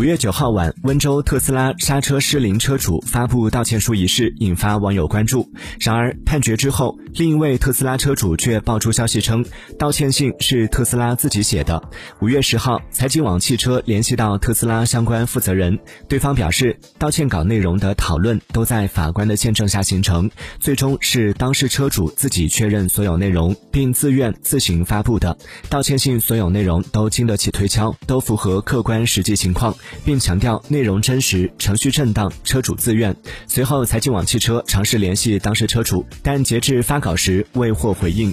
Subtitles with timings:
[0.00, 5.46] 五月九号晚，温州特斯拉刹车失灵车主发布道歉书一事引发网友关注。
[5.78, 9.44] 然而，判决之后，另一位特斯拉车主却爆出消息称，
[9.78, 11.82] 道歉信是特斯拉自己写的。
[12.22, 15.78] 五月十号，财经网汽车联系到特斯拉相关负责人，
[16.08, 25.36] 对方表示，道歉稿内容的讨论都在法官的见证下形成，最终是当事车主自己确认所有内容，并自愿自行发布的。
[25.68, 29.76] 道歉信所有内容都经得起推敲，都符合客观实际情况。
[30.04, 33.14] 并强调内容真实、程序正当、车主自愿。
[33.46, 38.32] 随后，财经网汽车尝试联系当事车主，但截至发稿时未获回应。